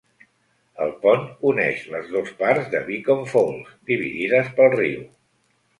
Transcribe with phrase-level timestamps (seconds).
[0.85, 5.11] El pont uneix les dos parts de Beacon Falls dividides pel riu.